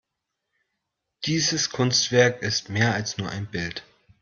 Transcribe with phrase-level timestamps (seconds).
[1.27, 3.83] Dieses Kunstwerk ist mehr als nur ein Bild.